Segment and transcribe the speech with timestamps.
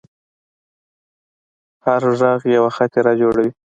[1.85, 3.51] هر غږ یوه خاطره جوړوي.